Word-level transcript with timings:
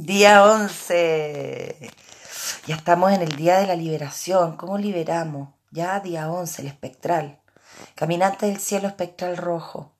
Día 0.00 0.44
11. 0.44 1.90
Ya 2.68 2.76
estamos 2.76 3.10
en 3.12 3.20
el 3.20 3.34
día 3.34 3.58
de 3.58 3.66
la 3.66 3.74
liberación. 3.74 4.56
¿Cómo 4.56 4.78
liberamos? 4.78 5.48
Ya 5.72 5.98
día 5.98 6.30
11, 6.30 6.62
el 6.62 6.68
espectral. 6.68 7.40
Caminante 7.96 8.46
del 8.46 8.60
cielo 8.60 8.86
espectral 8.86 9.36
rojo. 9.36 9.90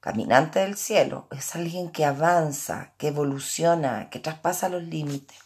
Caminante 0.00 0.58
del 0.58 0.76
cielo 0.76 1.26
es 1.30 1.56
alguien 1.56 1.90
que 1.90 2.04
avanza, 2.04 2.92
que 2.98 3.08
evoluciona, 3.08 4.10
que 4.10 4.18
traspasa 4.18 4.68
los 4.68 4.82
límites. 4.82 5.38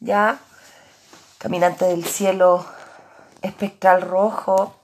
Ya, 0.00 0.40
caminante 1.38 1.84
del 1.84 2.04
cielo 2.04 2.66
espectral 3.42 4.02
rojo 4.02 4.74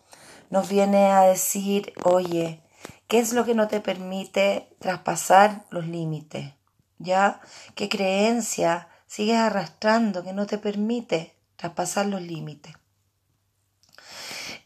nos 0.50 0.68
viene 0.68 1.10
a 1.10 1.22
decir, 1.22 1.92
oye, 2.04 2.62
¿qué 3.08 3.18
es 3.18 3.32
lo 3.32 3.44
que 3.44 3.56
no 3.56 3.66
te 3.66 3.80
permite 3.80 4.68
traspasar 4.78 5.64
los 5.70 5.88
límites? 5.88 6.57
¿Ya? 6.98 7.40
¿Qué 7.74 7.88
creencia 7.88 8.88
sigues 9.06 9.36
arrastrando 9.36 10.22
que 10.22 10.32
no 10.32 10.46
te 10.46 10.58
permite 10.58 11.34
traspasar 11.56 12.06
los 12.06 12.22
límites? 12.22 12.74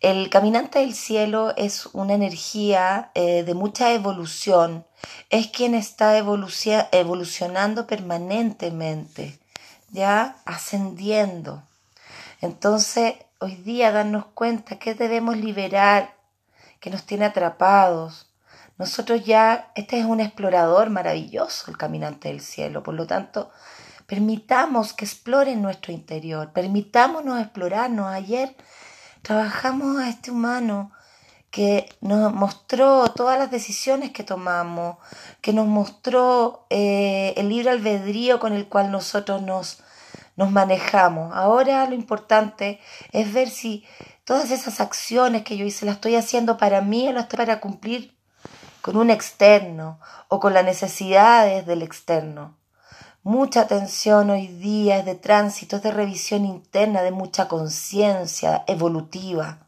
El 0.00 0.30
caminante 0.30 0.80
del 0.80 0.94
cielo 0.94 1.54
es 1.56 1.86
una 1.92 2.14
energía 2.14 3.12
eh, 3.14 3.44
de 3.44 3.54
mucha 3.54 3.92
evolución, 3.92 4.84
es 5.30 5.46
quien 5.46 5.76
está 5.76 6.18
evolucionando 6.18 7.86
permanentemente, 7.86 9.38
ya 9.90 10.38
ascendiendo. 10.44 11.62
Entonces, 12.40 13.14
hoy 13.38 13.54
día 13.54 13.92
darnos 13.92 14.26
cuenta 14.34 14.76
que 14.76 14.94
debemos 14.94 15.36
liberar, 15.36 16.16
que 16.80 16.90
nos 16.90 17.04
tiene 17.04 17.26
atrapados, 17.26 18.31
nosotros 18.78 19.24
ya, 19.24 19.70
este 19.74 19.98
es 19.98 20.04
un 20.04 20.20
explorador 20.20 20.90
maravilloso, 20.90 21.70
el 21.70 21.76
caminante 21.76 22.28
del 22.28 22.40
cielo, 22.40 22.82
por 22.82 22.94
lo 22.94 23.06
tanto, 23.06 23.50
permitamos 24.06 24.92
que 24.92 25.04
explore 25.04 25.54
nuestro 25.56 25.92
interior, 25.92 26.52
permitámonos 26.52 27.40
explorarnos. 27.40 28.06
Ayer 28.06 28.56
trabajamos 29.22 29.98
a 29.98 30.08
este 30.08 30.30
humano 30.30 30.92
que 31.50 31.88
nos 32.00 32.32
mostró 32.32 33.08
todas 33.08 33.38
las 33.38 33.50
decisiones 33.50 34.10
que 34.10 34.24
tomamos, 34.24 34.96
que 35.42 35.52
nos 35.52 35.66
mostró 35.66 36.66
eh, 36.70 37.34
el 37.36 37.50
libre 37.50 37.70
albedrío 37.70 38.40
con 38.40 38.54
el 38.54 38.66
cual 38.68 38.90
nosotros 38.90 39.42
nos, 39.42 39.82
nos 40.36 40.50
manejamos. 40.50 41.34
Ahora 41.34 41.86
lo 41.86 41.94
importante 41.94 42.80
es 43.12 43.32
ver 43.32 43.50
si 43.50 43.84
todas 44.24 44.50
esas 44.50 44.80
acciones 44.80 45.42
que 45.42 45.58
yo 45.58 45.66
hice 45.66 45.84
las 45.84 45.96
estoy 45.96 46.16
haciendo 46.16 46.56
para 46.56 46.80
mí 46.80 47.06
o 47.08 47.12
las 47.12 47.24
estoy 47.24 47.36
para 47.36 47.60
cumplir 47.60 48.16
con 48.82 48.96
un 48.96 49.10
externo 49.10 50.00
o 50.28 50.40
con 50.40 50.52
las 50.52 50.64
necesidades 50.64 51.64
del 51.66 51.82
externo. 51.82 52.56
Mucha 53.22 53.60
atención 53.60 54.30
hoy 54.30 54.48
día 54.48 54.98
es 54.98 55.04
de 55.04 55.14
tránsito, 55.14 55.76
es 55.76 55.82
de 55.84 55.92
revisión 55.92 56.44
interna, 56.44 57.02
de 57.02 57.12
mucha 57.12 57.46
conciencia 57.46 58.64
evolutiva. 58.66 59.60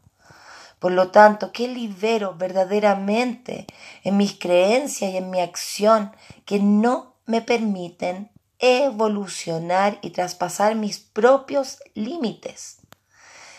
Por 0.80 0.90
lo 0.90 1.12
tanto, 1.12 1.52
¿qué 1.52 1.68
libero 1.68 2.34
verdaderamente 2.34 3.66
en 4.02 4.16
mis 4.16 4.36
creencias 4.36 5.12
y 5.12 5.16
en 5.16 5.30
mi 5.30 5.40
acción 5.40 6.12
que 6.44 6.58
no 6.58 7.14
me 7.24 7.40
permiten 7.40 8.32
evolucionar 8.58 9.98
y 10.02 10.10
traspasar 10.10 10.74
mis 10.74 10.98
propios 10.98 11.78
límites? 11.94 12.78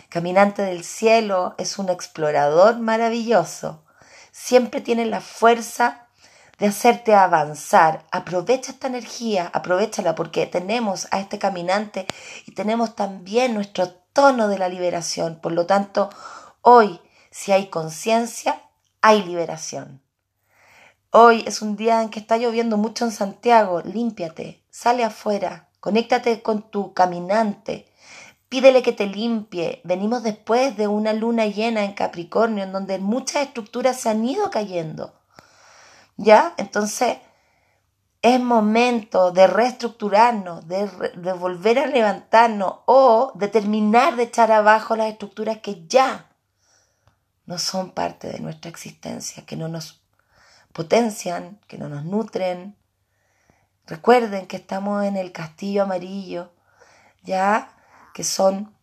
Caminante 0.09 0.61
del 0.61 0.83
cielo 0.83 1.55
es 1.57 1.79
un 1.79 1.87
explorador 1.87 2.77
maravilloso 2.79 3.84
siempre 4.35 4.81
tiene 4.81 5.05
la 5.05 5.21
fuerza 5.21 6.07
de 6.59 6.67
hacerte 6.67 7.15
avanzar. 7.15 8.05
Aprovecha 8.11 8.73
esta 8.73 8.87
energía, 8.87 9.49
aprovechala 9.53 10.13
porque 10.13 10.45
tenemos 10.45 11.07
a 11.11 11.21
este 11.21 11.39
caminante 11.39 12.05
y 12.45 12.51
tenemos 12.51 12.97
también 12.97 13.53
nuestro 13.53 13.89
tono 14.11 14.49
de 14.49 14.59
la 14.59 14.67
liberación. 14.67 15.39
Por 15.39 15.53
lo 15.53 15.65
tanto, 15.65 16.09
hoy, 16.61 16.99
si 17.31 17.53
hay 17.53 17.67
conciencia, 17.67 18.61
hay 19.01 19.23
liberación. 19.23 20.01
Hoy 21.11 21.45
es 21.47 21.61
un 21.61 21.77
día 21.77 22.01
en 22.01 22.09
que 22.09 22.19
está 22.19 22.35
lloviendo 22.35 22.75
mucho 22.75 23.05
en 23.05 23.11
Santiago. 23.11 23.81
Límpiate, 23.85 24.61
sale 24.69 25.05
afuera, 25.05 25.69
conéctate 25.79 26.41
con 26.41 26.69
tu 26.69 26.93
caminante, 26.93 27.87
Pídele 28.55 28.81
que 28.81 28.93
te 28.93 29.05
limpie. 29.05 29.81
Venimos 29.83 30.23
después 30.23 30.77
de 30.77 30.87
una 30.87 31.11
luna 31.11 31.45
llena 31.45 31.83
en 31.83 31.91
Capricornio, 31.91 32.63
en 32.63 32.71
donde 32.71 32.99
muchas 32.99 33.47
estructuras 33.47 33.99
se 33.99 34.07
han 34.07 34.23
ido 34.23 34.49
cayendo. 34.49 35.13
¿Ya? 36.15 36.53
Entonces, 36.55 37.17
es 38.21 38.39
momento 38.39 39.33
de 39.33 39.47
reestructurarnos, 39.47 40.69
de, 40.69 40.87
de, 41.17 41.33
volver 41.33 41.79
a 41.79 41.87
levantarnos 41.87 42.75
o 42.85 43.33
de 43.35 43.49
terminar 43.49 44.15
de 44.15 44.23
echar 44.23 44.53
abajo 44.53 44.95
las 44.95 45.09
estructuras 45.09 45.57
que 45.57 45.85
ya 45.87 46.31
no 47.45 47.57
son 47.57 47.91
parte 47.91 48.29
de 48.29 48.39
nuestra 48.39 48.71
existencia, 48.71 49.45
que 49.45 49.57
no 49.57 49.67
nos 49.67 50.01
potencian, 50.71 51.59
que 51.67 51.77
no 51.77 51.89
nos 51.89 52.05
nutren. 52.05 52.77
Recuerden 53.85 54.47
que 54.47 54.55
estamos 54.55 55.03
en 55.03 55.17
el 55.17 55.33
castillo 55.33 55.83
amarillo, 55.83 56.53
ya 57.21 57.74
que 58.15 58.23
son, 58.23 58.73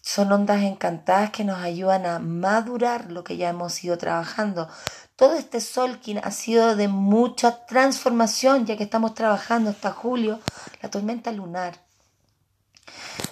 son 0.00 0.32
ondas 0.32 0.62
encantadas 0.62 1.28
que 1.28 1.44
nos 1.44 1.58
ayudan 1.58 2.06
a 2.06 2.18
madurar 2.20 3.12
lo 3.12 3.22
que 3.22 3.36
ya 3.36 3.50
hemos 3.50 3.84
ido 3.84 3.98
trabajando. 3.98 4.66
Todo 5.14 5.34
este 5.34 5.60
Solkin 5.60 6.22
ha 6.24 6.30
sido 6.30 6.74
de 6.74 6.88
mucha 6.88 7.66
transformación, 7.66 8.64
ya 8.64 8.78
que 8.78 8.84
estamos 8.84 9.12
trabajando 9.12 9.68
hasta 9.68 9.92
julio 9.92 10.40
la 10.80 10.90
tormenta 10.90 11.32
lunar. 11.32 11.84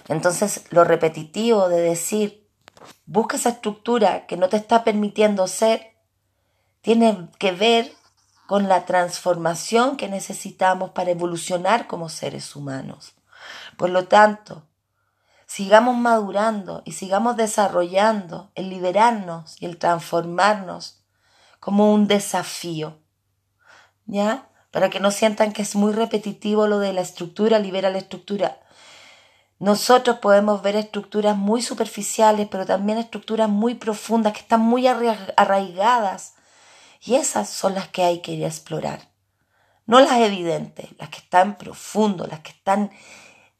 Entonces, 0.08 0.64
lo 0.68 0.84
repetitivo 0.84 1.70
de 1.70 1.80
decir, 1.80 2.46
busca 3.06 3.36
esa 3.36 3.48
estructura 3.48 4.26
que 4.26 4.36
no 4.36 4.50
te 4.50 4.58
está 4.58 4.84
permitiendo 4.84 5.46
ser, 5.46 5.96
tiene 6.82 7.30
que 7.38 7.52
ver 7.52 7.90
con 8.46 8.68
la 8.68 8.84
transformación 8.84 9.96
que 9.96 10.10
necesitamos 10.10 10.90
para 10.90 11.12
evolucionar 11.12 11.86
como 11.86 12.10
seres 12.10 12.54
humanos. 12.54 13.14
Por 13.78 13.88
lo 13.88 14.06
tanto, 14.06 14.66
sigamos 15.52 15.98
madurando 15.98 16.80
y 16.86 16.92
sigamos 16.92 17.36
desarrollando 17.36 18.50
el 18.54 18.70
liberarnos 18.70 19.60
y 19.60 19.66
el 19.66 19.76
transformarnos 19.76 21.04
como 21.60 21.92
un 21.92 22.08
desafío. 22.08 22.98
¿Ya? 24.06 24.48
Para 24.70 24.88
que 24.88 24.98
no 24.98 25.10
sientan 25.10 25.52
que 25.52 25.60
es 25.60 25.76
muy 25.76 25.92
repetitivo 25.92 26.66
lo 26.68 26.78
de 26.78 26.94
la 26.94 27.02
estructura, 27.02 27.58
libera 27.58 27.90
la 27.90 27.98
estructura. 27.98 28.60
Nosotros 29.58 30.20
podemos 30.20 30.62
ver 30.62 30.74
estructuras 30.74 31.36
muy 31.36 31.60
superficiales, 31.60 32.48
pero 32.50 32.64
también 32.64 32.96
estructuras 32.96 33.50
muy 33.50 33.74
profundas 33.74 34.32
que 34.32 34.40
están 34.40 34.60
muy 34.60 34.86
arraigadas. 34.86 36.32
Y 37.02 37.16
esas 37.16 37.50
son 37.50 37.74
las 37.74 37.88
que 37.88 38.04
hay 38.04 38.22
que 38.22 38.32
ir 38.32 38.44
a 38.44 38.48
explorar. 38.48 39.10
No 39.84 40.00
las 40.00 40.18
evidentes, 40.18 40.88
las 40.98 41.10
que 41.10 41.18
están 41.18 41.58
profundo, 41.58 42.26
las 42.26 42.40
que 42.40 42.52
están 42.52 42.90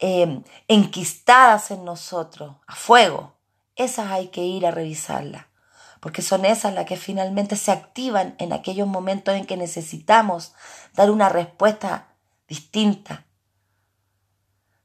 Em, 0.05 0.43
enquistadas 0.67 1.71
en 1.71 1.85
nosotros, 1.85 2.57
a 2.67 2.75
fuego, 2.75 3.37
esas 3.77 4.11
hay 4.11 4.27
que 4.27 4.41
ir 4.41 4.65
a 4.65 4.71
revisarlas, 4.71 5.45
porque 6.01 6.21
son 6.21 6.43
esas 6.43 6.73
las 6.73 6.85
que 6.85 6.97
finalmente 6.97 7.55
se 7.55 7.71
activan 7.71 8.35
en 8.37 8.51
aquellos 8.51 8.85
momentos 8.85 9.33
en 9.33 9.45
que 9.45 9.55
necesitamos 9.55 10.55
dar 10.93 11.09
una 11.09 11.29
respuesta 11.29 12.17
distinta. 12.49 13.25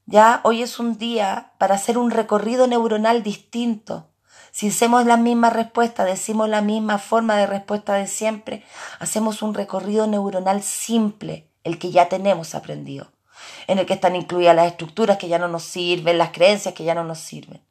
Ya 0.06 0.40
hoy 0.44 0.62
es 0.62 0.78
un 0.78 0.98
día 0.98 1.50
para 1.58 1.74
hacer 1.74 1.98
un 1.98 2.12
recorrido 2.12 2.68
neuronal 2.68 3.24
distinto. 3.24 4.12
Si 4.52 4.68
hacemos 4.68 5.04
la 5.04 5.16
misma 5.16 5.50
respuesta, 5.50 6.04
decimos 6.04 6.48
la 6.48 6.60
misma 6.60 6.98
forma 6.98 7.34
de 7.34 7.48
respuesta 7.48 7.94
de 7.94 8.06
siempre, 8.06 8.64
hacemos 9.00 9.42
un 9.42 9.54
recorrido 9.54 10.06
neuronal 10.06 10.62
simple, 10.62 11.50
el 11.64 11.80
que 11.80 11.90
ya 11.90 12.08
tenemos 12.08 12.54
aprendido 12.54 13.17
en 13.66 13.78
el 13.78 13.86
que 13.86 13.94
están 13.94 14.16
incluidas 14.16 14.56
las 14.56 14.66
estructuras 14.66 15.18
que 15.18 15.28
ya 15.28 15.38
no 15.38 15.48
nos 15.48 15.64
sirven, 15.64 16.18
las 16.18 16.30
creencias 16.30 16.74
que 16.74 16.84
ya 16.84 16.94
no 16.94 17.04
nos 17.04 17.18
sirven. 17.18 17.62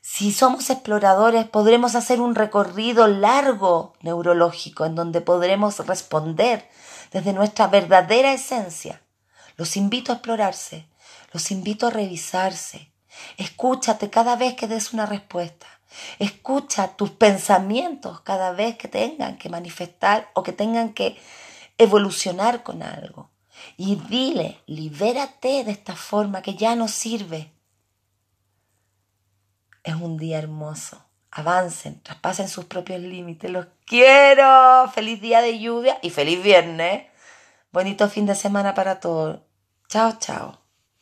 Si 0.00 0.32
somos 0.32 0.70
exploradores, 0.70 1.46
podremos 1.46 1.94
hacer 1.94 2.20
un 2.20 2.34
recorrido 2.34 3.08
largo 3.08 3.92
neurológico 4.00 4.86
en 4.86 4.94
donde 4.94 5.20
podremos 5.20 5.86
responder 5.86 6.68
desde 7.12 7.32
nuestra 7.32 7.66
verdadera 7.66 8.32
esencia. 8.32 9.02
Los 9.56 9.76
invito 9.76 10.12
a 10.12 10.16
explorarse, 10.16 10.88
los 11.32 11.50
invito 11.50 11.86
a 11.86 11.90
revisarse. 11.90 12.92
Escúchate 13.36 14.08
cada 14.08 14.36
vez 14.36 14.54
que 14.54 14.68
des 14.68 14.92
una 14.92 15.04
respuesta. 15.04 15.66
Escucha 16.18 16.96
tus 16.96 17.10
pensamientos 17.10 18.20
cada 18.20 18.52
vez 18.52 18.76
que 18.76 18.88
tengan 18.88 19.36
que 19.36 19.48
manifestar 19.48 20.30
o 20.34 20.42
que 20.42 20.52
tengan 20.52 20.94
que 20.94 21.18
evolucionar 21.76 22.62
con 22.62 22.82
algo 22.82 23.27
y 23.76 23.96
dile, 23.96 24.60
libérate 24.66 25.64
de 25.64 25.70
esta 25.70 25.96
forma 25.96 26.42
que 26.42 26.54
ya 26.54 26.74
no 26.76 26.88
sirve. 26.88 27.52
Es 29.84 29.94
un 29.94 30.16
día 30.16 30.38
hermoso. 30.38 31.04
Avancen, 31.30 32.00
traspasen 32.02 32.48
sus 32.48 32.64
propios 32.64 33.00
límites. 33.00 33.50
Los 33.50 33.66
quiero. 33.86 34.90
Feliz 34.92 35.20
día 35.20 35.40
de 35.40 35.58
lluvia 35.58 35.98
y 36.02 36.10
feliz 36.10 36.42
viernes. 36.42 37.06
Bonito 37.70 38.08
fin 38.08 38.26
de 38.26 38.34
semana 38.34 38.74
para 38.74 39.00
todos. 39.00 39.40
Chao, 39.88 40.18
chao. 40.18 40.57